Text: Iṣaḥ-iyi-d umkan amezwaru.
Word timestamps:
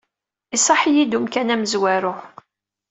Iṣaḥ-iyi-d 0.55 1.17
umkan 1.17 1.53
amezwaru. 1.53 2.13